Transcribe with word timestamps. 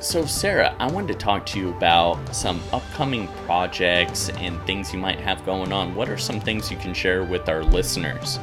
So, 0.00 0.26
Sarah, 0.26 0.76
I 0.78 0.90
wanted 0.90 1.14
to 1.14 1.18
talk 1.18 1.46
to 1.46 1.58
you 1.58 1.70
about 1.70 2.34
some 2.34 2.60
upcoming 2.72 3.26
projects 3.46 4.28
and 4.30 4.60
things 4.66 4.92
you 4.92 4.98
might 4.98 5.18
have 5.20 5.44
going 5.46 5.72
on. 5.72 5.94
What 5.94 6.08
are 6.08 6.18
some 6.18 6.40
things 6.40 6.70
you 6.70 6.76
can 6.76 6.92
share 6.92 7.24
with 7.24 7.48
our 7.48 7.64
listeners? 7.64 8.38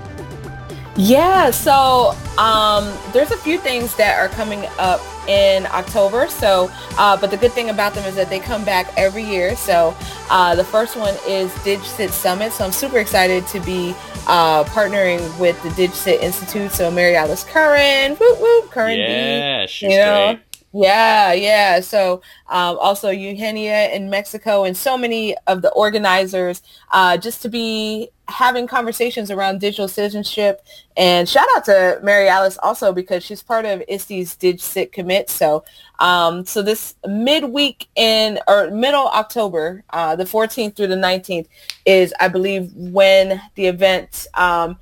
Yeah, 0.98 1.52
so 1.52 2.16
um, 2.38 2.92
there's 3.14 3.32
a 3.32 3.38
few 3.38 3.58
things 3.58 3.96
that 3.96 4.20
are 4.20 4.28
coming 4.36 4.66
up 4.78 5.02
in 5.28 5.66
October. 5.68 6.28
So, 6.28 6.70
uh, 6.98 7.16
but 7.16 7.32
the 7.32 7.38
good 7.38 7.54
thing 7.54 7.70
about 7.70 7.94
them 7.94 8.06
is 8.06 8.16
that 8.16 8.30
they 8.30 8.40
come 8.40 8.66
back 8.66 8.92
every 8.98 9.24
year. 9.24 9.56
So 9.56 9.96
uh, 10.30 10.56
the 10.56 10.64
first 10.64 10.98
one 10.98 11.16
is 11.28 11.52
DigCit 11.60 12.10
Summit. 12.10 12.52
So 12.52 12.66
I'm 12.66 12.72
super 12.72 12.98
excited 12.98 13.48
to 13.48 13.60
be 13.62 13.96
uh, 14.28 14.64
partnering 14.66 15.40
with 15.40 15.62
the 15.64 15.70
DigCit 15.70 16.22
Institute. 16.22 16.72
So 16.72 16.92
Marialice 16.92 17.48
Curran, 17.48 18.16
whoop 18.18 18.42
whoop, 18.42 18.72
Curran 18.72 18.98
yeah, 18.98 19.62
B, 19.62 19.68
she's 19.68 19.92
you 19.92 19.98
know, 19.98 20.34
great. 20.34 20.51
Yeah, 20.74 21.34
yeah. 21.34 21.82
So 21.82 22.22
um, 22.48 22.78
also 22.80 23.10
Eugenia 23.10 23.90
in 23.94 24.10
Mexico 24.10 24.64
and 24.64 24.76
so 24.76 24.98
many 24.98 25.36
of 25.48 25.62
the 25.62 25.70
organizers 25.72 26.62
uh, 26.92 27.18
just 27.18 27.42
to 27.42 27.50
be 27.50 28.10
having 28.30 28.68
conversations 28.68 29.30
around 29.30 29.60
digital 29.60 29.90
citizenship. 29.90 30.66
And 30.96 31.28
shout 31.28 31.48
out 31.58 31.66
to 31.66 32.00
Marialice 32.02 32.58
also 32.64 32.94
because 32.94 33.22
she's 33.22 33.44
part 33.44 33.66
of 33.66 33.84
ISTE's 33.90 34.38
DigCit 34.38 34.94
commit. 34.94 35.30
So 35.30 35.66
um, 36.00 36.46
so 36.46 36.62
this 36.62 36.96
midweek 37.06 37.90
in 37.98 38.40
or 38.48 38.72
middle 38.72 39.08
October, 39.10 39.84
uh, 39.90 40.16
the 40.16 40.26
14th 40.26 40.78
through 40.78 40.88
the 40.88 40.96
19th 40.96 41.48
is 41.86 42.14
I 42.22 42.30
believe 42.30 42.72
when 42.76 43.42
the 43.56 43.66
event 43.66 44.26
um, 44.36 44.78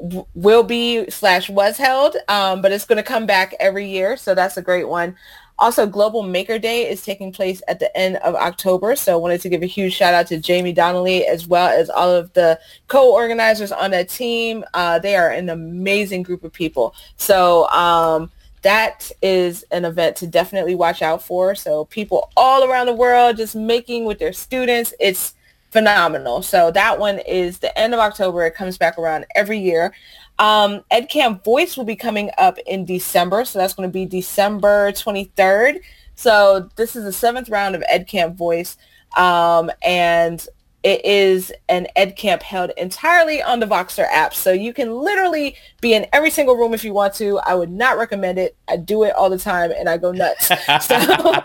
will 0.00 0.62
be 0.62 1.08
slash 1.10 1.48
was 1.48 1.76
held, 1.76 2.16
um, 2.28 2.62
but 2.62 2.72
it's 2.72 2.84
going 2.84 2.96
to 2.96 3.02
come 3.02 3.26
back 3.26 3.54
every 3.60 3.88
year. 3.88 4.16
So 4.16 4.34
that's 4.34 4.56
a 4.56 4.62
great 4.62 4.88
one. 4.88 5.16
Also, 5.58 5.86
Global 5.86 6.24
Maker 6.24 6.58
Day 6.58 6.90
is 6.90 7.04
taking 7.04 7.32
place 7.32 7.62
at 7.68 7.78
the 7.78 7.96
end 7.96 8.16
of 8.16 8.34
October. 8.34 8.96
So 8.96 9.12
I 9.12 9.16
wanted 9.16 9.40
to 9.42 9.48
give 9.48 9.62
a 9.62 9.66
huge 9.66 9.94
shout 9.94 10.12
out 10.12 10.26
to 10.28 10.42
Jaime 10.44 10.74
Donally 10.74 11.24
as 11.24 11.46
well 11.46 11.68
as 11.68 11.88
all 11.88 12.10
of 12.10 12.32
the 12.32 12.58
co-organizers 12.88 13.70
on 13.70 13.92
that 13.92 14.08
team. 14.08 14.64
Uh, 14.74 14.98
they 14.98 15.14
are 15.14 15.30
an 15.30 15.48
amazing 15.48 16.24
group 16.24 16.42
of 16.42 16.52
people. 16.52 16.94
So 17.16 17.68
um, 17.68 18.32
that 18.62 19.12
is 19.22 19.64
an 19.70 19.84
event 19.84 20.16
to 20.16 20.26
definitely 20.26 20.74
watch 20.74 21.02
out 21.02 21.22
for. 21.22 21.54
So 21.54 21.84
people 21.84 22.32
all 22.36 22.68
around 22.68 22.86
the 22.86 22.94
world 22.94 23.36
just 23.36 23.54
making 23.54 24.06
with 24.06 24.18
their 24.18 24.32
students. 24.32 24.92
It's 24.98 25.34
phenomenal. 25.74 26.40
So 26.40 26.70
that 26.70 27.00
one 27.00 27.18
is 27.18 27.58
the 27.58 27.76
end 27.76 27.94
of 27.94 27.98
October. 27.98 28.46
It 28.46 28.54
comes 28.54 28.78
back 28.78 28.96
around 28.96 29.26
every 29.34 29.58
year. 29.58 29.92
Um, 30.38 30.84
EdCamp 30.92 31.42
Voice 31.42 31.76
will 31.76 31.84
be 31.84 31.96
coming 31.96 32.30
up 32.38 32.58
in 32.64 32.84
December. 32.84 33.44
So 33.44 33.58
that's 33.58 33.74
going 33.74 33.88
to 33.88 33.92
be 33.92 34.06
December 34.06 34.92
23rd. 34.92 35.80
So 36.14 36.70
this 36.76 36.94
is 36.94 37.02
the 37.02 37.12
seventh 37.12 37.48
round 37.48 37.74
of 37.74 37.82
EdCamp 37.92 38.36
Voice. 38.36 38.76
Um, 39.16 39.68
and 39.82 40.46
it 40.84 41.04
is 41.04 41.52
an 41.68 41.88
ed 41.96 42.14
camp 42.14 42.42
held 42.42 42.70
entirely 42.76 43.42
on 43.42 43.58
the 43.58 43.66
Voxer 43.66 44.06
app. 44.12 44.32
So 44.32 44.52
you 44.52 44.72
can 44.72 44.94
literally 44.94 45.56
be 45.80 45.94
in 45.94 46.06
every 46.12 46.30
single 46.30 46.56
room 46.56 46.72
if 46.72 46.84
you 46.84 46.94
want 46.94 47.14
to. 47.14 47.40
I 47.40 47.56
would 47.56 47.70
not 47.70 47.98
recommend 47.98 48.38
it. 48.38 48.54
I 48.68 48.76
do 48.76 49.02
it 49.02 49.14
all 49.16 49.28
the 49.28 49.38
time 49.38 49.72
and 49.76 49.88
I 49.88 49.96
go 49.96 50.12
nuts. 50.12 50.52
so, 50.86 51.44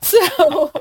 so 0.00 0.72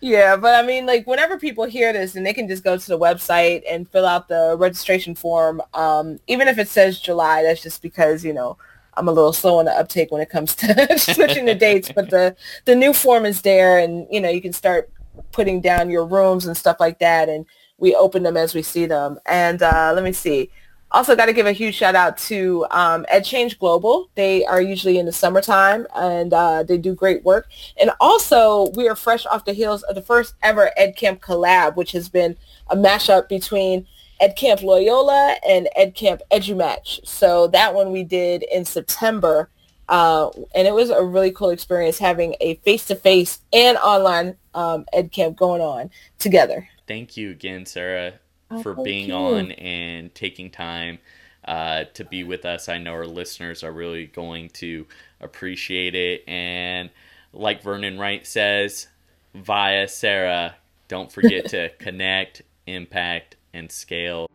yeah, 0.00 0.36
but 0.36 0.54
I 0.54 0.66
mean, 0.66 0.86
like 0.86 1.06
whenever 1.06 1.38
people 1.38 1.64
hear 1.64 1.92
this 1.92 2.14
and 2.14 2.24
they 2.24 2.32
can 2.32 2.46
just 2.46 2.62
go 2.62 2.76
to 2.76 2.88
the 2.88 2.98
website 2.98 3.62
and 3.68 3.88
fill 3.88 4.06
out 4.06 4.28
the 4.28 4.56
registration 4.58 5.14
form, 5.14 5.60
um, 5.74 6.20
even 6.28 6.46
if 6.46 6.58
it 6.58 6.68
says 6.68 7.00
July, 7.00 7.42
that's 7.42 7.62
just 7.62 7.82
because, 7.82 8.24
you 8.24 8.32
know, 8.32 8.56
I'm 8.94 9.08
a 9.08 9.12
little 9.12 9.32
slow 9.32 9.58
on 9.58 9.64
the 9.64 9.72
uptake 9.72 10.12
when 10.12 10.20
it 10.20 10.30
comes 10.30 10.54
to 10.56 10.98
switching 10.98 11.46
the 11.46 11.54
dates, 11.54 11.90
but 11.92 12.10
the, 12.10 12.36
the 12.64 12.76
new 12.76 12.92
form 12.92 13.26
is 13.26 13.42
there 13.42 13.78
and, 13.78 14.06
you 14.10 14.20
know, 14.20 14.28
you 14.28 14.40
can 14.40 14.52
start 14.52 14.90
putting 15.32 15.60
down 15.60 15.90
your 15.90 16.06
rooms 16.06 16.46
and 16.46 16.56
stuff 16.56 16.78
like 16.78 17.00
that. 17.00 17.28
And 17.28 17.44
we 17.78 17.94
open 17.94 18.22
them 18.22 18.36
as 18.36 18.54
we 18.54 18.62
see 18.62 18.86
them. 18.86 19.18
And 19.26 19.62
uh, 19.62 19.92
let 19.94 20.04
me 20.04 20.12
see. 20.12 20.50
Also 20.90 21.14
got 21.14 21.26
to 21.26 21.32
give 21.32 21.46
a 21.46 21.52
huge 21.52 21.74
shout 21.74 21.94
out 21.94 22.16
to 22.16 22.66
um, 22.70 23.04
EdChange 23.12 23.58
Global. 23.58 24.08
They 24.14 24.44
are 24.46 24.60
usually 24.60 24.98
in 24.98 25.06
the 25.06 25.12
summertime 25.12 25.86
and 25.94 26.32
uh, 26.32 26.62
they 26.62 26.78
do 26.78 26.94
great 26.94 27.24
work. 27.24 27.50
And 27.80 27.90
also 28.00 28.70
we 28.70 28.88
are 28.88 28.96
fresh 28.96 29.26
off 29.26 29.44
the 29.44 29.52
heels 29.52 29.82
of 29.82 29.94
the 29.94 30.02
first 30.02 30.34
ever 30.42 30.70
EdCamp 30.80 31.20
collab, 31.20 31.76
which 31.76 31.92
has 31.92 32.08
been 32.08 32.36
a 32.68 32.76
mashup 32.76 33.28
between 33.28 33.86
EdCamp 34.22 34.62
Loyola 34.62 35.36
and 35.46 35.68
EdCamp 35.78 36.20
EduMatch. 36.30 37.06
So 37.06 37.48
that 37.48 37.74
one 37.74 37.92
we 37.92 38.02
did 38.02 38.42
in 38.44 38.64
September 38.64 39.50
uh, 39.88 40.30
and 40.54 40.68
it 40.68 40.74
was 40.74 40.90
a 40.90 41.02
really 41.02 41.30
cool 41.30 41.50
experience 41.50 41.98
having 41.98 42.36
a 42.40 42.56
face-to-face 42.56 43.40
and 43.52 43.78
online 43.78 44.36
um, 44.54 44.84
ed 44.92 45.10
camp 45.12 45.36
going 45.36 45.62
on 45.62 45.90
together. 46.18 46.68
Thank 46.86 47.16
you 47.16 47.30
again, 47.30 47.64
Sarah, 47.64 48.14
oh, 48.50 48.62
for 48.62 48.74
being 48.74 49.08
you. 49.08 49.14
on 49.14 49.52
and 49.52 50.14
taking 50.14 50.50
time 50.50 50.98
uh, 51.44 51.84
to 51.94 52.04
be 52.04 52.24
with 52.24 52.44
us. 52.44 52.68
I 52.68 52.78
know 52.78 52.92
our 52.92 53.06
listeners 53.06 53.64
are 53.64 53.72
really 53.72 54.06
going 54.06 54.50
to 54.50 54.86
appreciate 55.20 55.94
it. 55.94 56.22
And 56.28 56.90
like 57.32 57.62
Vernon 57.62 57.98
Wright 57.98 58.26
says, 58.26 58.88
via 59.34 59.88
Sarah, 59.88 60.56
don't 60.88 61.10
forget 61.10 61.48
to 61.50 61.68
connect, 61.78 62.42
impact, 62.66 63.36
and 63.52 63.70
scale. 63.70 64.28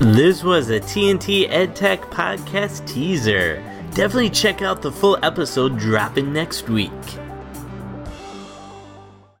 This 0.00 0.44
was 0.44 0.70
a 0.70 0.78
TNT 0.78 1.50
EdTech 1.50 1.98
podcast 2.12 2.86
teaser. 2.86 3.56
Definitely 3.94 4.30
check 4.30 4.62
out 4.62 4.80
the 4.80 4.92
full 4.92 5.18
episode 5.24 5.76
dropping 5.76 6.32
next 6.32 6.68
week. 6.68 6.92